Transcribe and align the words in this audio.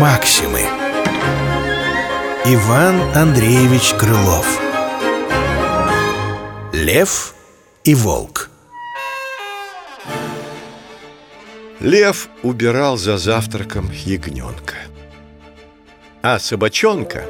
Максимы. 0.00 0.60
Иван 2.46 3.00
Андреевич 3.16 3.94
Крылов. 3.94 4.60
Лев 6.72 7.34
и 7.82 7.94
волк. 7.94 8.50
Лев 11.80 12.28
убирал 12.42 12.96
за 12.96 13.18
завтраком 13.18 13.90
ягненка. 13.92 14.76
А 16.22 16.38
собачонка, 16.38 17.24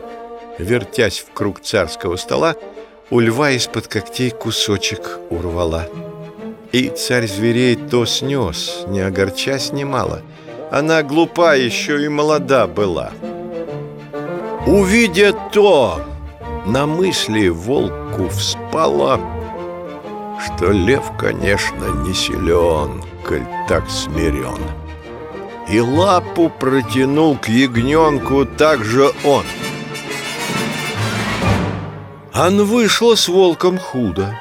вертясь 0.59 1.21
в 1.21 1.33
круг 1.33 1.61
царского 1.61 2.17
стола, 2.17 2.55
У 3.11 3.21
льва 3.21 3.53
из-под 3.53 3.89
когтей 3.89 4.31
кусочек 4.31 5.19
урвала– 5.31 5.89
и 6.73 6.91
царь 6.91 7.27
зверей 7.27 7.77
то 7.77 8.05
снес, 8.05 8.85
не 8.89 9.01
огорчась 9.01 9.73
немало 9.73 10.23
Она 10.71 11.03
глупа 11.03 11.55
еще 11.55 12.05
и 12.05 12.09
молода 12.09 12.67
была 12.67 13.13
Увидя 14.67 15.33
то, 15.51 16.05
на 16.67 16.87
мысли 16.87 17.49
волку 17.49 18.29
вспало, 18.29 19.19
Что 20.45 20.71
лев, 20.71 21.05
конечно, 21.19 21.87
не 22.05 22.13
силен, 22.13 23.03
коль 23.27 23.47
так 23.67 23.89
смирен. 23.89 24.61
И 25.71 25.81
лапу 25.81 26.51
протянул 26.51 27.37
к 27.39 27.49
ягненку 27.49 28.45
также 28.45 29.11
он. 29.25 29.45
Ан 32.35 32.63
вышло 32.65 33.15
с 33.15 33.27
волком 33.29 33.79
худо. 33.79 34.35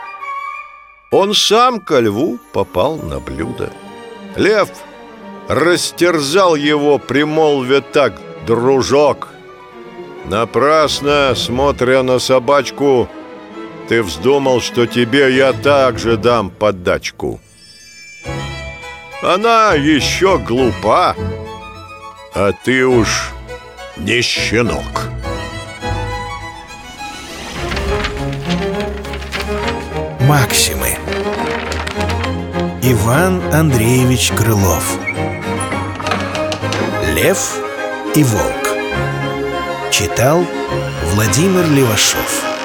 Он 1.11 1.33
сам 1.33 1.79
ко 1.79 1.99
льву 1.99 2.39
попал 2.53 2.97
на 2.97 3.19
блюдо. 3.19 3.71
Лев 4.35 4.69
растерзал 5.47 6.55
его, 6.55 6.97
примолвя 6.97 7.81
так, 7.81 8.21
дружок— 8.45 9.29
Напрасно, 10.27 11.33
смотря 11.35 12.03
на 12.03 12.19
собачку, 12.19 13.07
ты 13.87 14.03
вздумал, 14.03 14.59
что 14.59 14.85
тебе 14.85 15.33
я 15.33 15.53
также 15.53 16.17
дам 16.17 16.49
подачку. 16.49 17.39
Она 19.21 19.73
еще 19.73 20.37
глупа, 20.37 21.15
а 22.35 22.51
ты 22.51 22.85
уж 22.85 23.31
не 23.95 24.21
щенок. 24.21 25.16
Максимы. 30.27 30.89
Иван 32.81 33.41
Андреевич 33.53 34.33
Крылов. 34.35 34.99
Лев 37.15 37.57
и 38.13 38.23
волк. 38.25 38.67
Читал 39.89 40.45
Владимир 41.13 41.65
Левашов 41.71 42.56